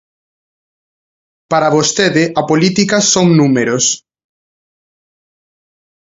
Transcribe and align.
Para 1.51 1.73
vostede 1.77 2.23
a 2.39 2.41
política 2.49 2.97
son 3.13 3.27
números. 3.39 3.85